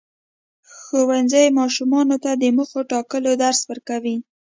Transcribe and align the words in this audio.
ښوونځی 0.79 1.45
ماشومانو 1.59 2.15
ته 2.23 2.31
د 2.41 2.43
موخو 2.57 2.79
ټاکلو 2.91 3.31
درس 3.43 3.59
ورکوي. 3.69 4.15